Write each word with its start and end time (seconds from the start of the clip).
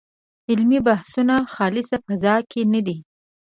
علمي 0.49 0.79
بحثونه 0.87 1.35
خالصه 1.53 1.95
فضا 2.05 2.35
کې 2.51 2.61
نه 2.73 2.81
دي. 2.87 2.97